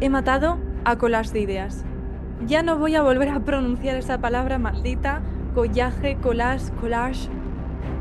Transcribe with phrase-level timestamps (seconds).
[0.00, 1.84] He matado a collage de ideas.
[2.46, 5.22] Ya no voy a volver a pronunciar esa palabra maldita,
[5.56, 7.28] collaje, collage, collage,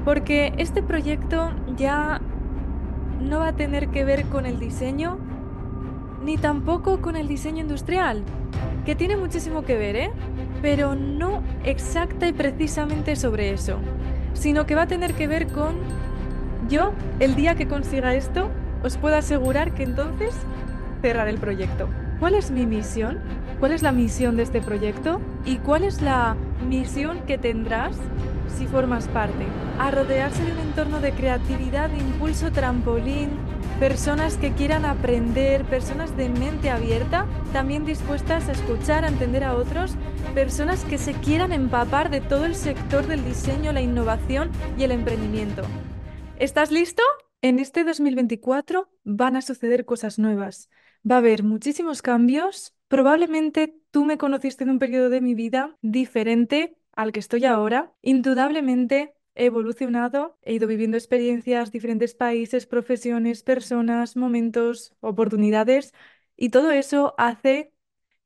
[0.06, 2.22] porque este proyecto ya
[3.20, 5.18] no va a tener que ver con el diseño,
[6.24, 8.24] ni tampoco con el diseño industrial,
[8.86, 10.12] que tiene muchísimo que ver, ¿eh?
[10.62, 13.80] Pero no exacta y precisamente sobre eso,
[14.34, 15.78] sino que va a tener que ver con
[16.70, 18.52] yo, el día que consiga esto,
[18.84, 20.36] os puedo asegurar que entonces
[21.02, 21.90] cerrar el proyecto.
[22.20, 23.20] ¿Cuál es mi misión?
[23.60, 25.22] ¿Cuál es la misión de este proyecto?
[25.46, 26.36] ¿Y cuál es la
[26.68, 27.96] misión que tendrás
[28.58, 29.46] si formas parte?
[29.80, 33.30] A rodearse de un entorno de creatividad, de impulso, trampolín,
[33.80, 39.56] personas que quieran aprender, personas de mente abierta, también dispuestas a escuchar, a entender a
[39.56, 39.96] otros,
[40.34, 44.92] personas que se quieran empapar de todo el sector del diseño, la innovación y el
[44.92, 45.62] emprendimiento.
[46.38, 47.04] ¿Estás listo?
[47.44, 50.70] En este 2024 van a suceder cosas nuevas.
[51.10, 52.74] Va a haber muchísimos cambios.
[52.88, 57.94] Probablemente tú me conociste en un periodo de mi vida diferente al que estoy ahora.
[58.02, 65.94] Indudablemente he evolucionado, he ido viviendo experiencias, diferentes países, profesiones, personas, momentos, oportunidades,
[66.36, 67.72] y todo eso hace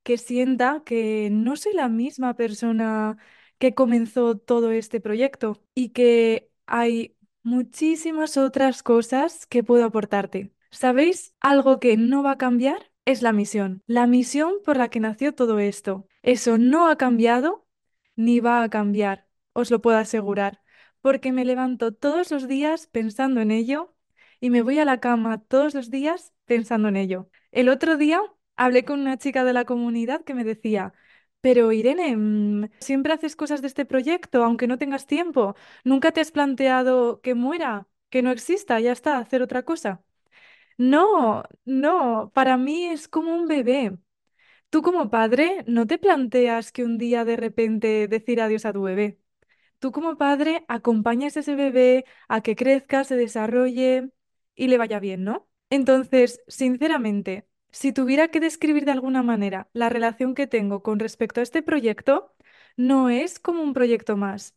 [0.03, 3.17] que sienta que no soy la misma persona
[3.59, 10.51] que comenzó todo este proyecto y que hay muchísimas otras cosas que puedo aportarte.
[10.71, 12.91] ¿Sabéis algo que no va a cambiar?
[13.05, 16.07] Es la misión, la misión por la que nació todo esto.
[16.21, 17.67] Eso no ha cambiado
[18.15, 20.61] ni va a cambiar, os lo puedo asegurar,
[21.01, 23.95] porque me levanto todos los días pensando en ello
[24.39, 27.29] y me voy a la cama todos los días pensando en ello.
[27.51, 28.21] El otro día
[28.55, 30.93] hablé con una chica de la comunidad que me decía,
[31.41, 35.55] pero Irene, mm, siempre haces cosas de este proyecto, aunque no tengas tiempo.
[35.83, 40.03] ¿Nunca te has planteado que muera, que no exista, ya está, hacer otra cosa?
[40.77, 43.97] No, no, para mí es como un bebé.
[44.69, 48.83] Tú como padre no te planteas que un día de repente decir adiós a tu
[48.83, 49.19] bebé.
[49.79, 54.11] Tú como padre acompañas a ese bebé a que crezca, se desarrolle
[54.55, 55.49] y le vaya bien, ¿no?
[55.69, 61.41] Entonces, sinceramente, si tuviera que describir de alguna manera la relación que tengo con respecto
[61.41, 62.35] a este proyecto,
[62.77, 64.55] no es como un proyecto más,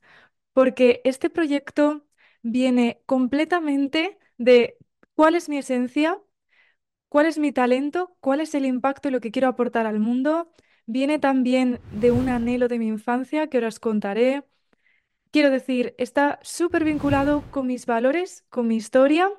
[0.53, 2.06] porque este proyecto
[2.43, 4.77] viene completamente de
[5.15, 6.21] cuál es mi esencia,
[7.09, 10.53] cuál es mi talento, cuál es el impacto y lo que quiero aportar al mundo.
[10.87, 14.45] Viene también de un anhelo de mi infancia que ahora os contaré.
[15.31, 19.31] Quiero decir, está súper vinculado con mis valores, con mi historia,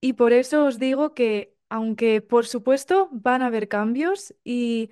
[0.00, 4.90] y por eso os digo que aunque por supuesto van a haber cambios y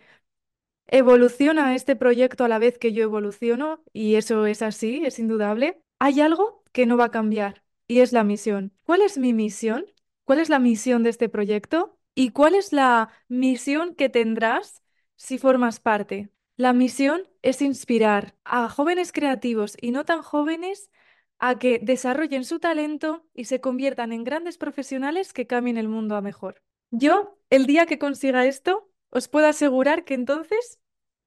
[0.89, 5.83] evoluciona este proyecto a la vez que yo evoluciono, y eso es así, es indudable,
[5.99, 8.73] hay algo que no va a cambiar y es la misión.
[8.85, 9.87] ¿Cuál es mi misión?
[10.25, 11.99] ¿Cuál es la misión de este proyecto?
[12.15, 14.83] ¿Y cuál es la misión que tendrás
[15.17, 16.31] si formas parte?
[16.57, 20.91] La misión es inspirar a jóvenes creativos y no tan jóvenes
[21.39, 26.17] a que desarrollen su talento y se conviertan en grandes profesionales que cambien el mundo
[26.17, 26.63] a mejor.
[26.91, 30.81] Yo, el día que consiga esto, os puedo asegurar que entonces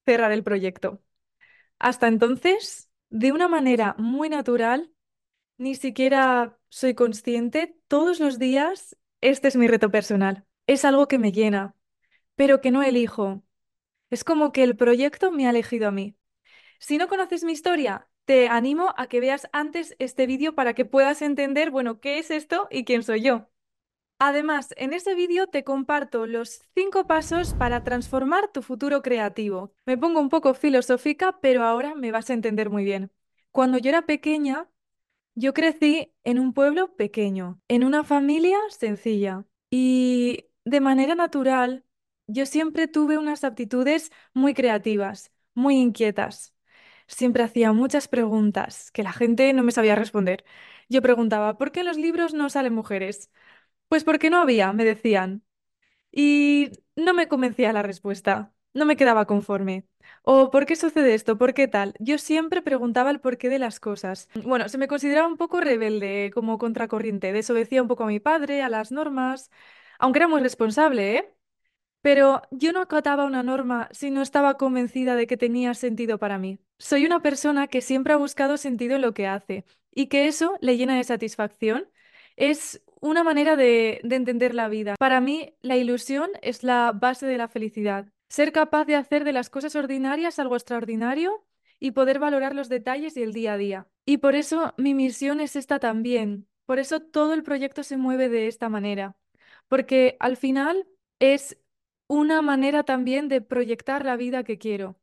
[0.05, 1.01] cerraré el proyecto.
[1.79, 4.91] Hasta entonces, de una manera muy natural,
[5.61, 10.45] ni siquiera soy consciente, todos los días este es mi reto personal.
[10.65, 11.75] Es algo que me llena,
[12.35, 13.43] pero que no elijo.
[14.09, 16.17] Es como que el proyecto me ha elegido a mí.
[16.79, 20.85] Si no conoces mi historia, te animo a que veas antes este vídeo para que
[20.85, 23.49] puedas entender, bueno, qué es esto y quién soy yo.
[24.19, 29.73] Además, en ese vídeo te comparto los cinco pasos para transformar tu futuro creativo.
[29.85, 33.11] Me pongo un poco filosófica, pero ahora me vas a entender muy bien.
[33.51, 34.70] Cuando yo era pequeña,
[35.35, 41.85] yo crecí en un pueblo pequeño, en una familia sencilla y de manera natural
[42.27, 46.55] yo siempre tuve unas aptitudes muy creativas, muy inquietas.
[47.07, 50.45] Siempre hacía muchas preguntas que la gente no me sabía responder.
[50.89, 53.29] Yo preguntaba, ¿por qué en los libros no salen mujeres?
[53.89, 55.43] Pues porque no había, me decían.
[56.11, 59.87] Y no me convencía la respuesta, no me quedaba conforme.
[60.23, 61.37] ¿O por qué sucede esto?
[61.37, 61.93] ¿Por qué tal?
[61.99, 64.29] Yo siempre preguntaba el porqué de las cosas.
[64.43, 68.61] Bueno, se me consideraba un poco rebelde, como contracorriente, desobedecía un poco a mi padre,
[68.61, 69.49] a las normas,
[69.99, 71.33] aunque era muy responsable, ¿eh?
[72.01, 76.39] Pero yo no acataba una norma si no estaba convencida de que tenía sentido para
[76.39, 76.57] mí.
[76.79, 80.57] Soy una persona que siempre ha buscado sentido en lo que hace y que eso
[80.61, 81.87] le llena de satisfacción.
[82.35, 84.95] Es una manera de, de entender la vida.
[84.97, 88.07] Para mí, la ilusión es la base de la felicidad.
[88.31, 91.45] Ser capaz de hacer de las cosas ordinarias algo extraordinario
[91.81, 93.87] y poder valorar los detalles y el día a día.
[94.05, 96.47] Y por eso mi misión es esta también.
[96.65, 99.17] Por eso todo el proyecto se mueve de esta manera.
[99.67, 100.87] Porque al final
[101.19, 101.57] es
[102.07, 104.97] una manera también de proyectar la vida que quiero.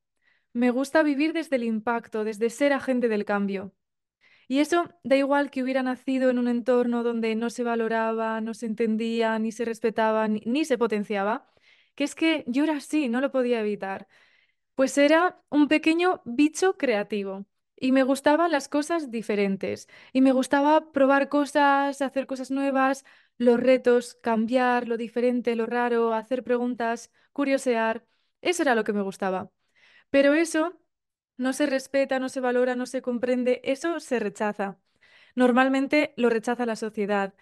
[0.55, 3.75] Me gusta vivir desde el impacto, desde ser agente del cambio.
[4.49, 8.55] Y eso da igual que hubiera nacido en un entorno donde no se valoraba, no
[8.55, 11.51] se entendía, ni se respetaba, ni, ni se potenciaba,
[11.99, 14.07] que es que yo era así, no lo podía evitar.
[14.75, 17.47] Pues era un pequeño bicho creativo
[17.77, 23.05] y me gustaban las cosas diferentes y me gustaba probar cosas, hacer cosas nuevas,
[23.39, 28.07] los retos, cambiar lo diferente, lo raro, hacer preguntas, curiosear.
[28.43, 29.51] Eso era lo que me gustaba.
[30.11, 30.81] Pero eso
[31.37, 34.79] no se respeta, no se valora, no se comprende, eso se rechaza.
[35.35, 37.35] Normalmente lo rechaza la sociedad.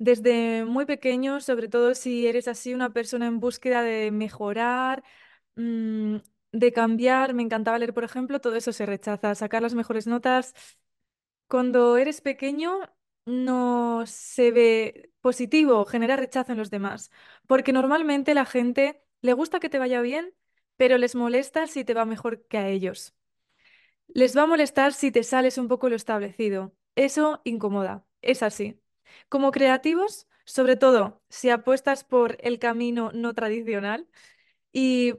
[0.00, 5.04] Desde muy pequeño, sobre todo si eres así una persona en búsqueda de mejorar,
[5.56, 6.16] mm,
[6.52, 9.34] de cambiar, me encantaba leer, por ejemplo, todo eso se rechaza.
[9.36, 10.54] Sacar las mejores notas.
[11.48, 12.80] Cuando eres pequeño
[13.26, 17.10] no se ve positivo, genera rechazo en los demás,
[17.46, 20.34] porque normalmente la gente le gusta que te vaya bien,
[20.76, 23.14] pero les molesta si te va mejor que a ellos.
[24.20, 26.74] Les va a molestar si te sales un poco lo establecido.
[26.96, 28.79] Eso incomoda, es así.
[29.28, 34.08] Como creativos, sobre todo si apuestas por el camino no tradicional
[34.72, 35.14] y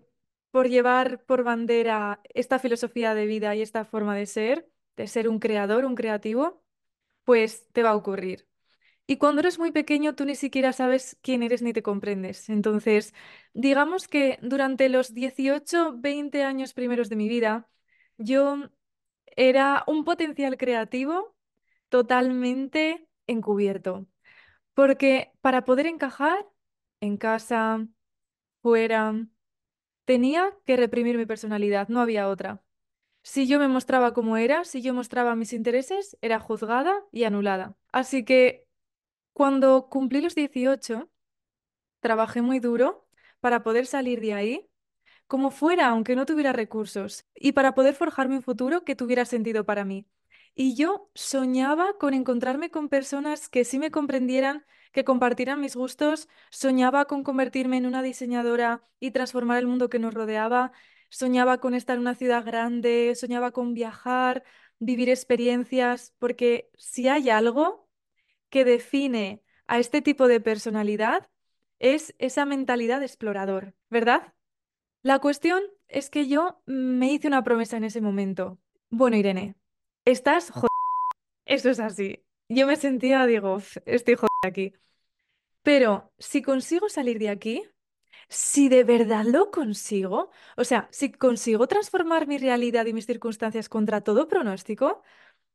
[0.51, 5.29] por llevar por bandera esta filosofía de vida y esta forma de ser, de ser
[5.29, 6.63] un creador, un creativo,
[7.23, 8.47] pues te va a ocurrir.
[9.07, 12.49] Y cuando eres muy pequeño, tú ni siquiera sabes quién eres ni te comprendes.
[12.49, 13.13] Entonces,
[13.53, 17.69] digamos que durante los 18, 20 años primeros de mi vida,
[18.17, 18.69] yo
[19.35, 21.35] era un potencial creativo
[21.89, 24.07] totalmente encubierto.
[24.73, 26.47] Porque para poder encajar
[27.01, 27.88] en casa,
[28.62, 29.15] fuera,
[30.06, 32.63] tenía que reprimir mi personalidad, no había otra.
[33.23, 37.75] Si yo me mostraba como era, si yo mostraba mis intereses, era juzgada y anulada.
[37.91, 38.68] Así que
[39.33, 41.09] cuando cumplí los 18,
[42.00, 43.07] trabajé muy duro
[43.39, 44.69] para poder salir de ahí,
[45.27, 49.65] como fuera, aunque no tuviera recursos, y para poder forjarme un futuro que tuviera sentido
[49.65, 50.06] para mí.
[50.53, 56.27] Y yo soñaba con encontrarme con personas que sí me comprendieran, que compartieran mis gustos,
[56.50, 60.71] soñaba con convertirme en una diseñadora y transformar el mundo que nos rodeaba,
[61.09, 64.44] soñaba con estar en una ciudad grande, soñaba con viajar,
[64.80, 67.88] vivir experiencias, porque si hay algo
[68.50, 71.30] que define a este tipo de personalidad,
[71.80, 74.33] es esa mentalidad de explorador, ¿verdad?
[75.04, 78.59] La cuestión es que yo me hice una promesa en ese momento.
[78.89, 79.56] Bueno, Irene,
[80.06, 80.68] estás jodida.
[81.45, 82.24] Eso es así.
[82.50, 84.74] Yo me sentía, digo, "Uf, estoy jodida aquí.
[85.63, 87.63] Pero si consigo salir de aquí,
[88.30, 93.69] si de verdad lo consigo, o sea, si consigo transformar mi realidad y mis circunstancias
[93.69, 95.03] contra todo pronóstico,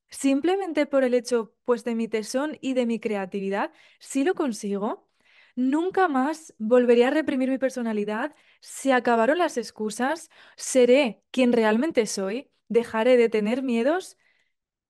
[0.09, 5.09] simplemente por el hecho, pues, de mi tesón y de mi creatividad, si lo consigo,
[5.57, 12.51] nunca más volveré a reprimir mi personalidad, se acabaron las excusas, seré quien realmente soy,
[12.69, 14.17] dejaré de tener miedos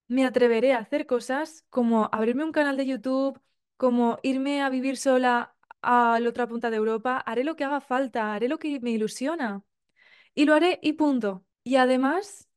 [0.09, 3.41] me atreveré a hacer cosas como abrirme un canal de YouTube,
[3.77, 7.81] como irme a vivir sola a la otra punta de Europa, haré lo que haga
[7.81, 9.63] falta, haré lo que me ilusiona
[10.35, 11.45] y lo haré y punto.
[11.65, 12.49] Y además,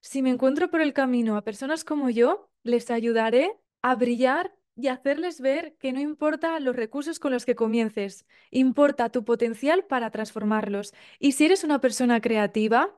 [0.00, 3.52] si me encuentro por el camino a personas como yo, les ayudaré
[3.82, 9.10] a brillar y hacerles ver que no importa los recursos con los que comiences, importa
[9.10, 10.94] tu potencial para transformarlos.
[11.18, 12.94] Y si eres una persona creativa,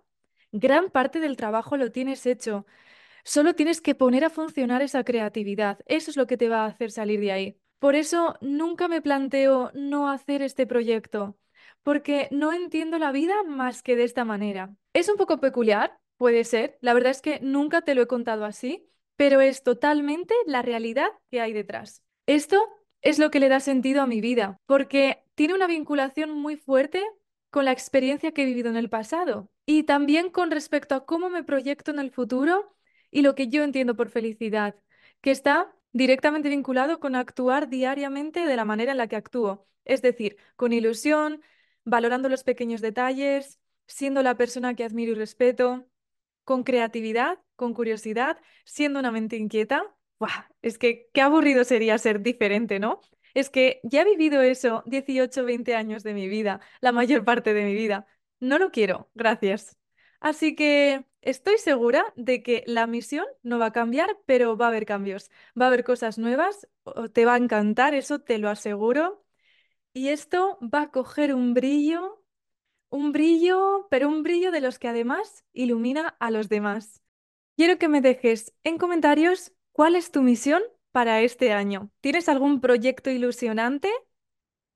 [0.52, 2.66] gran parte del trabajo lo tienes hecho.
[3.28, 5.80] Solo tienes que poner a funcionar esa creatividad.
[5.84, 7.60] Eso es lo que te va a hacer salir de ahí.
[7.78, 11.36] Por eso nunca me planteo no hacer este proyecto,
[11.82, 14.74] porque no entiendo la vida más que de esta manera.
[14.94, 18.46] Es un poco peculiar, puede ser, la verdad es que nunca te lo he contado
[18.46, 22.02] así, pero es totalmente la realidad que hay detrás.
[22.24, 22.66] Esto
[23.02, 27.04] es lo que le da sentido a mi vida, porque tiene una vinculación muy fuerte
[27.50, 31.28] con la experiencia que he vivido en el pasado y también con respecto a cómo
[31.28, 32.74] me proyecto en el futuro
[33.10, 34.76] y lo que yo entiendo por felicidad,
[35.20, 40.02] que está directamente vinculado con actuar diariamente de la manera en la que actúo, es
[40.02, 41.42] decir, con ilusión,
[41.84, 45.88] valorando los pequeños detalles, siendo la persona que admiro y respeto,
[46.44, 49.82] con creatividad, con curiosidad, siendo una mente inquieta.
[50.18, 50.48] ¡Buah!
[50.62, 53.00] Es que qué aburrido sería ser diferente, ¿no?
[53.34, 57.54] Es que ya he vivido eso 18, 20 años de mi vida, la mayor parte
[57.54, 58.06] de mi vida.
[58.40, 59.76] No lo quiero, gracias.
[60.20, 64.68] Así que estoy segura de que la misión no va a cambiar, pero va a
[64.68, 65.30] haber cambios.
[65.60, 66.68] Va a haber cosas nuevas,
[67.12, 69.24] te va a encantar, eso te lo aseguro.
[69.92, 72.24] Y esto va a coger un brillo,
[72.90, 77.02] un brillo, pero un brillo de los que además ilumina a los demás.
[77.56, 81.90] Quiero que me dejes en comentarios cuál es tu misión para este año.
[82.00, 83.90] ¿Tienes algún proyecto ilusionante?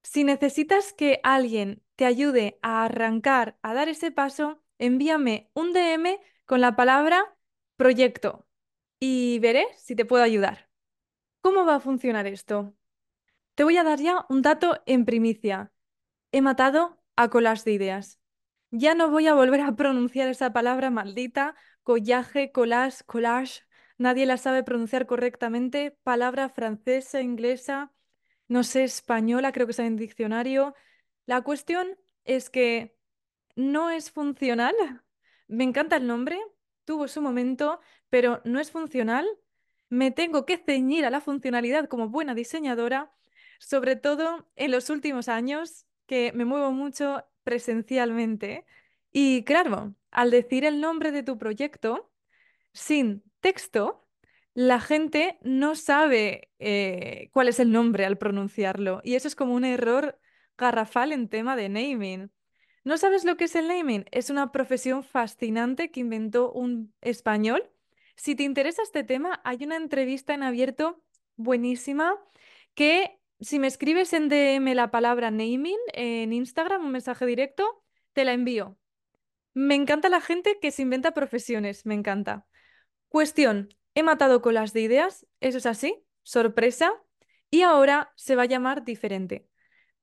[0.03, 6.21] Si necesitas que alguien te ayude a arrancar, a dar ese paso, envíame un DM
[6.53, 7.35] con la palabra
[7.77, 8.47] proyecto
[9.01, 10.69] y veré si te puedo ayudar.
[11.41, 12.75] ¿Cómo va a funcionar esto?
[13.55, 15.73] Te voy a dar ya un dato en primicia.
[16.31, 18.21] He matado a collage de ideas.
[18.71, 21.55] Ya no voy a volver a pronunciar esa palabra maldita,
[21.85, 23.63] collaje, collage, collage.
[23.97, 25.97] Nadie la sabe pronunciar correctamente.
[26.03, 27.95] Palabra francesa, inglesa,
[28.47, 30.75] no sé, española, creo que está en diccionario.
[31.25, 32.95] La cuestión es que
[33.57, 34.75] no es funcional.
[35.49, 36.41] Me encanta el nombre,
[36.85, 37.81] tuvo su momento,
[38.11, 39.27] pero no es funcional.
[39.89, 43.13] Me tengo que ceñir a la funcionalidad como buena diseñadora,
[43.59, 48.65] sobre todo en los últimos años, que me muevo mucho presencialmente.
[49.13, 52.11] Y claro, al decir el nombre de tu proyecto,
[52.73, 54.07] sin texto,
[54.55, 59.01] la gente no sabe eh, cuál es el nombre al pronunciarlo.
[59.05, 60.19] Y eso es como un error
[60.59, 62.31] garrafal en tema de naming.
[62.85, 64.07] ¿No sabes lo que es el naming?
[64.11, 67.71] Es una profesión fascinante que inventó un español.
[68.17, 71.03] Si te interesa este tema, hay una entrevista en abierto
[71.37, 72.19] buenísima
[72.75, 78.25] que si me escribes en DM la palabra naming en Instagram, un mensaje directo, te
[78.25, 78.77] la envío.
[79.55, 82.47] Me encanta la gente que se inventa profesiones, me encanta.
[83.09, 86.93] Cuestión, he matado colas de ideas, eso es así, sorpresa,
[87.51, 89.47] y ahora se va a llamar diferente.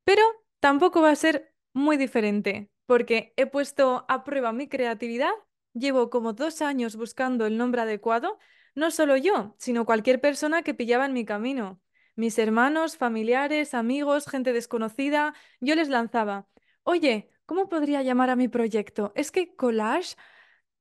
[0.03, 0.23] Pero
[0.59, 5.31] tampoco va a ser muy diferente, porque he puesto a prueba mi creatividad,
[5.73, 8.39] llevo como dos años buscando el nombre adecuado,
[8.75, 11.81] no solo yo, sino cualquier persona que pillaba en mi camino.
[12.15, 16.47] Mis hermanos, familiares, amigos, gente desconocida, yo les lanzaba,
[16.83, 19.11] oye, ¿cómo podría llamar a mi proyecto?
[19.15, 20.15] Es que collage,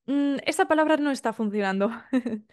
[0.06, 1.90] mm, esa palabra no está funcionando.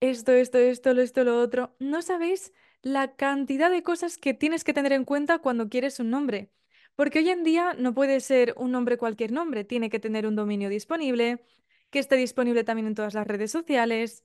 [0.00, 1.74] esto, esto, esto, lo- esto, lo otro.
[1.78, 6.10] No sabéis la cantidad de cosas que tienes que tener en cuenta cuando quieres un
[6.10, 6.50] nombre.
[6.96, 10.36] Porque hoy en día no puede ser un nombre cualquier nombre, tiene que tener un
[10.36, 11.44] dominio disponible,
[11.90, 14.24] que esté disponible también en todas las redes sociales.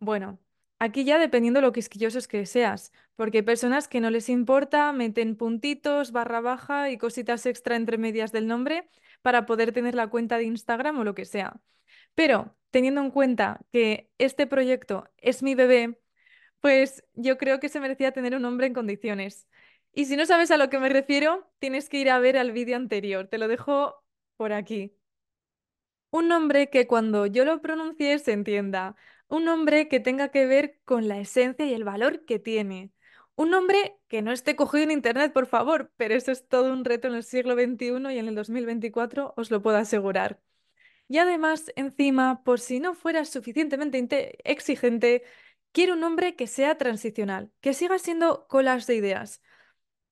[0.00, 0.38] Bueno,
[0.78, 5.36] aquí ya dependiendo lo quisquillosos que seas, porque hay personas que no les importa, meten
[5.36, 8.88] puntitos, barra baja y cositas extra entre medias del nombre
[9.22, 11.60] para poder tener la cuenta de Instagram o lo que sea.
[12.14, 15.98] Pero teniendo en cuenta que este proyecto es mi bebé,
[16.60, 19.48] pues yo creo que se merecía tener un nombre en condiciones.
[19.92, 22.52] Y si no sabes a lo que me refiero, tienes que ir a ver al
[22.52, 23.28] vídeo anterior.
[23.28, 24.02] Te lo dejo
[24.36, 24.94] por aquí.
[26.10, 28.96] Un nombre que cuando yo lo pronuncie se entienda.
[29.28, 32.92] Un nombre que tenga que ver con la esencia y el valor que tiene.
[33.36, 36.84] Un nombre que no esté cogido en internet, por favor, pero eso es todo un
[36.84, 40.40] reto en el siglo XXI y en el 2024, os lo puedo asegurar.
[41.08, 45.24] Y además, encima, por si no fuera suficientemente exigente,
[45.72, 49.42] quiero un nombre que sea transicional, que siga siendo colas de ideas.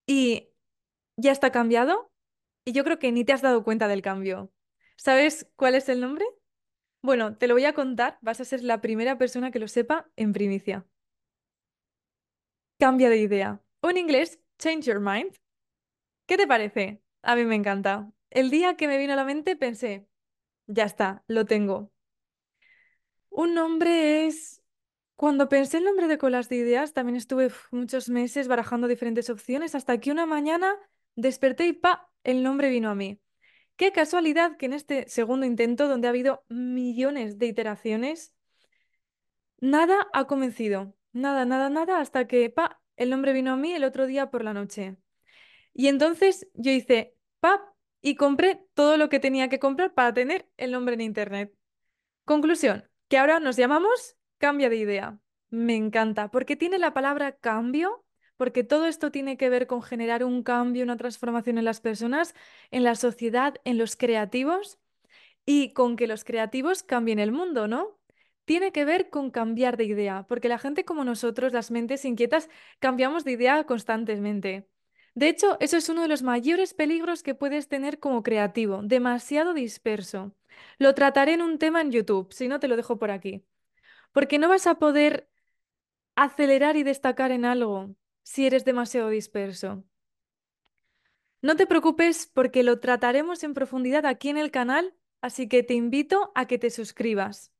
[0.06, 0.48] Y
[1.16, 2.12] ya está cambiado,
[2.64, 4.52] y yo creo que ni te has dado cuenta del cambio.
[4.96, 6.24] ¿Sabes cuál es el nombre?
[7.02, 10.10] Bueno, te lo voy a contar, vas a ser la primera persona que lo sepa
[10.16, 10.86] en primicia.
[12.78, 13.62] Cambia de idea.
[13.80, 15.34] O en inglés, change your mind.
[16.26, 17.02] ¿Qué te parece?
[17.22, 18.10] A mí me encanta.
[18.30, 20.08] El día que me vino a la mente pensé,
[20.66, 21.92] ya está, lo tengo.
[23.30, 24.62] Un nombre es...
[25.16, 29.74] Cuando pensé el nombre de Colas de Ideas, también estuve muchos meses barajando diferentes opciones
[29.74, 30.76] hasta que una mañana
[31.14, 32.10] desperté y ¡pa!
[32.22, 33.18] El nombre vino a mí.
[33.76, 38.34] Qué casualidad que en este segundo intento, donde ha habido millones de iteraciones,
[39.58, 40.94] nada ha convencido.
[41.12, 42.82] Nada, nada, nada, hasta que ¡pa!
[42.96, 44.96] El nombre vino a mí el otro día por la noche.
[45.72, 47.72] Y entonces yo hice ¡pa!
[48.02, 51.54] y compré todo lo que tenía que comprar para tener el nombre en internet.
[52.26, 55.18] Conclusión, que ahora nos llamamos Cambia de idea.
[55.50, 58.04] Me encanta, porque tiene la palabra cambio,
[58.36, 62.34] porque todo esto tiene que ver con generar un cambio, una transformación en las personas,
[62.70, 64.78] en la sociedad, en los creativos
[65.46, 67.98] y con que los creativos cambien el mundo, ¿no?
[68.44, 72.48] Tiene que ver con cambiar de idea, porque la gente como nosotros, las mentes inquietas,
[72.80, 74.68] cambiamos de idea constantemente.
[75.14, 79.54] De hecho, eso es uno de los mayores peligros que puedes tener como creativo, demasiado
[79.54, 80.34] disperso.
[80.78, 83.44] Lo trataré en un tema en YouTube, si no te lo dejo por aquí.
[84.16, 85.28] Porque no vas a poder
[86.14, 89.84] acelerar y destacar en algo si eres demasiado disperso.
[91.42, 95.74] No te preocupes porque lo trataremos en profundidad aquí en el canal, así que te
[95.74, 97.52] invito a que te suscribas.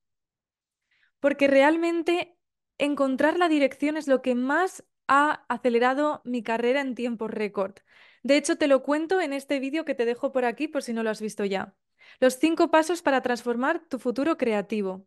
[1.21, 2.39] Porque realmente
[2.79, 7.75] encontrar la dirección es lo que más ha acelerado mi carrera en tiempo récord.
[8.23, 10.95] De hecho, te lo cuento en este vídeo que te dejo por aquí por si
[10.95, 11.77] no lo has visto ya.
[12.19, 15.07] Los cinco pasos para transformar tu futuro creativo.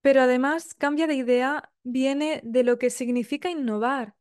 [0.00, 4.14] Pero además, cambia de idea viene de lo que significa innovar.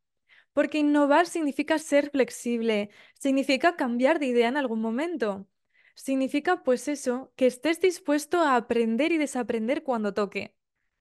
[0.53, 5.47] porque innovar significa ser flexible, significa cambiar de idea en algún momento.
[5.95, 10.55] Significa, pues eso, que estés dispuesto a aprender y desaprender cuando toque,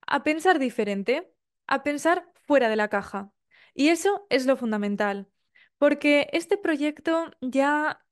[0.06, 1.32] a pensar diferente,
[1.66, 3.32] a pensar fuera de la caja.
[3.74, 5.28] Y eso es lo fundamental,
[5.78, 8.04] porque este proyecto ya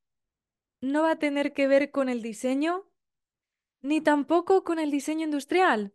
[0.81, 2.89] no va a tener que ver con el diseño,
[3.83, 5.95] ni tampoco con el diseño industrial,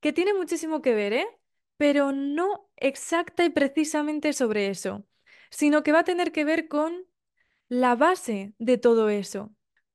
[0.00, 1.26] que tiene muchísimo que ver, ¿eh?
[1.76, 5.04] Pero no exacta y precisamente sobre eso,
[5.50, 7.06] sino que va a tener que ver con
[7.68, 9.52] la base de todo eso.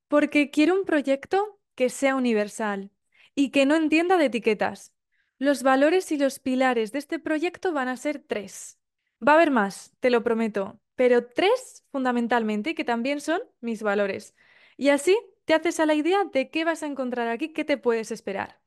[0.08, 2.90] Porque quiero un proyecto que sea universal
[3.34, 4.94] y que no entienda de etiquetas.
[5.38, 8.78] Los valores y los pilares de este proyecto van a ser tres.
[9.26, 14.34] Va a haber más, te lo prometo, pero tres fundamentalmente, que también son mis valores.
[14.76, 17.76] Y así te haces a la idea de qué vas a encontrar aquí, qué te
[17.78, 18.60] puedes esperar.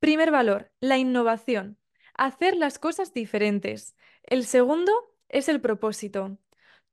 [0.00, 1.78] Primer valor, la innovación,
[2.14, 3.96] hacer las cosas diferentes.
[4.22, 4.92] El segundo
[5.28, 6.38] es el propósito,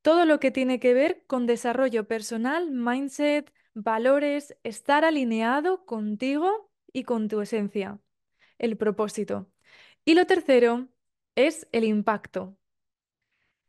[0.02, 7.04] todo lo que tiene que ver con desarrollo personal, mindset, valores, estar alineado contigo y
[7.04, 8.00] con tu esencia,
[8.58, 9.50] el propósito.
[10.06, 10.88] Y lo tercero
[11.36, 12.58] es el impacto,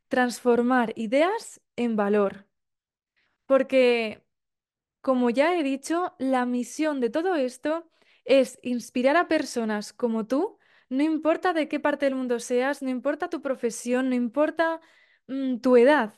[0.09, 2.47] transformar ideas en valor.
[3.47, 4.25] Porque,
[5.01, 7.91] como ya he dicho, la misión de todo esto
[8.25, 12.91] es inspirar a personas como tú, no importa de qué parte del mundo seas, no
[12.91, 14.81] importa tu profesión, no importa
[15.27, 16.15] mm, tu edad.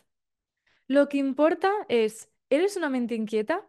[0.88, 3.66] Lo que importa es, ¿eres una mente inquieta?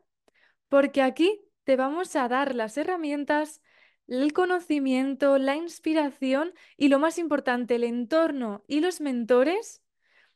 [0.70, 3.62] Porque aquí te vamos a dar las herramientas,
[4.08, 9.82] el conocimiento, la inspiración y lo más importante, el entorno y los mentores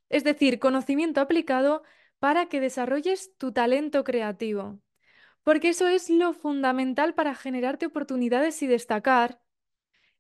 [0.10, 1.84] es decir, conocimiento aplicado
[2.20, 4.80] para que desarrolles tu talento creativo.
[5.44, 9.42] Porque eso es lo fundamental para generarte oportunidades y destacar.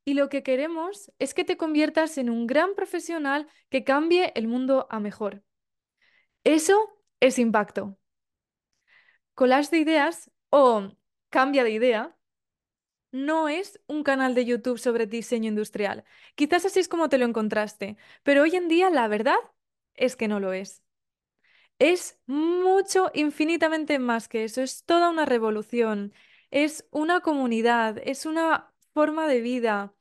[0.05, 4.47] Y lo que queremos es que te conviertas en un gran profesional que cambie el
[4.47, 5.43] mundo a mejor.
[6.43, 6.77] Eso
[7.19, 7.97] es impacto.
[9.35, 10.91] Collage de ideas o
[11.29, 12.15] cambia de idea
[13.11, 16.03] no es un canal de YouTube sobre diseño industrial.
[16.35, 19.37] Quizás así es como te lo encontraste, pero hoy en día la verdad
[19.95, 20.83] es que no lo es.
[21.79, 26.13] Es mucho, infinitamente más que eso, es toda una revolución,
[26.51, 29.93] es una comunidad, es una forma de vida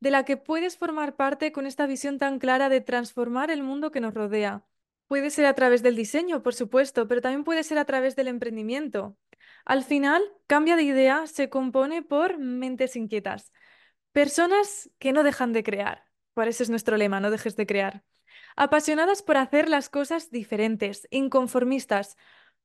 [0.00, 3.90] de la que puedes formar parte con esta visión tan clara de transformar el mundo
[3.92, 4.64] que nos rodea.
[5.08, 8.28] Puede ser a través del diseño, por supuesto, pero también puede ser a través del
[8.28, 9.16] emprendimiento.
[9.64, 13.52] Al final, Cambia de idea se compone por mentes inquietas,
[14.12, 16.04] personas que no dejan de crear.
[16.34, 18.04] Por eso es nuestro lema, no dejes de crear
[18.56, 22.16] apasionadas por hacer las cosas diferentes, inconformistas,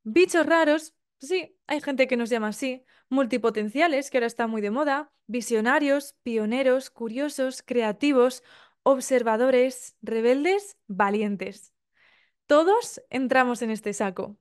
[0.03, 4.71] bichos raros, sí, hay gente que nos llama así, multipotenciales, que ahora está muy de
[4.71, 8.43] moda, visionarios, pioneros, curiosos, creativos,
[8.83, 11.73] observadores, rebeldes, valientes.
[12.45, 14.37] Todos entramos en este saco.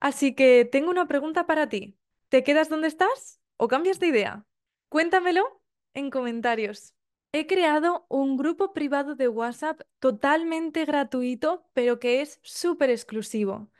[0.00, 1.98] Así que tengo una pregunta para ti.
[2.28, 4.46] ¿Te quedas donde estás o cambias de idea?
[4.88, 5.62] Cuéntamelo
[5.94, 6.94] en comentarios.
[7.36, 13.72] He creado un grupo privado de WhatsApp totalmente gratuito, pero que es súper exclusivo,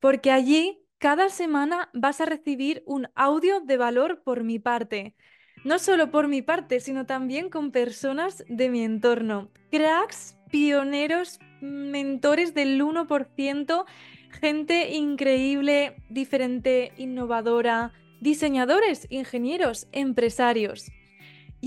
[0.00, 5.14] porque allí cada semana vas a recibir un audio de valor por mi parte.
[5.62, 9.52] No solo por mi parte, sino también con personas de mi entorno.
[9.70, 13.84] Cracks, pioneros, mentores del 1%,
[14.30, 20.90] gente increíble, diferente, innovadora, diseñadores, ingenieros, empresarios.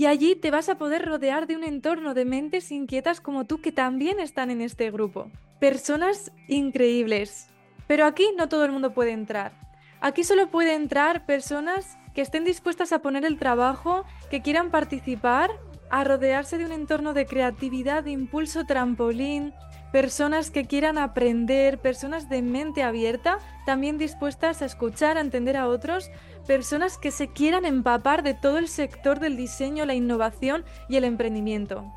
[0.00, 3.60] Y allí te vas a poder rodear de un entorno de mentes inquietas como tú
[3.60, 5.30] que también están en este grupo.
[5.60, 7.50] Personas increíbles.
[7.86, 9.52] Pero aquí no todo el mundo puede entrar.
[10.00, 15.50] Aquí solo puede entrar personas que estén dispuestas a poner el trabajo, que quieran participar,
[15.90, 19.52] a rodearse de un entorno de creatividad, de impulso trampolín,
[19.92, 25.68] personas que quieran aprender, personas de mente abierta, también dispuestas a escuchar, a entender a
[25.68, 26.10] otros,
[26.46, 31.04] personas que se quieran empapar de todo el sector del diseño, la innovación y el
[31.04, 31.92] emprendimiento.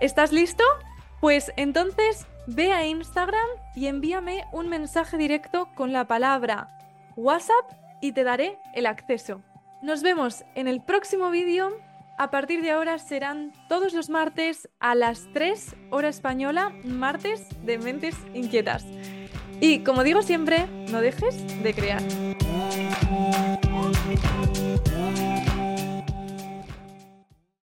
[0.00, 0.64] ¿Estás listo?
[1.20, 6.78] Pues entonces ve a Instagram y envíame un mensaje directo con la palabra
[7.16, 9.42] WhatsApp y te daré el acceso.
[9.82, 11.87] Nos vemos en el próximo vídeo.
[12.20, 17.78] A partir de ahora serán todos los martes a las 3 hora española, martes de
[17.78, 18.84] mentes inquietas.
[19.60, 22.02] Y como digo siempre, no dejes de crear.